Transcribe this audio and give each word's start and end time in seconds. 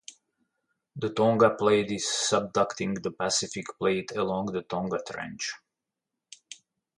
The 0.95 1.09
Tonga 1.13 1.51
plate 1.53 1.91
is 1.91 2.05
subducting 2.05 3.03
the 3.03 3.11
Pacific 3.11 3.65
plate 3.77 4.11
along 4.15 4.47
the 4.47 4.63
Tonga 4.63 4.97
Trench. 5.07 5.53